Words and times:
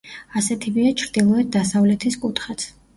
ასეთივეა 0.39 0.95
ჩრდილოეთ-დასავლეთის 1.03 2.23
კუთხეც. 2.27 2.71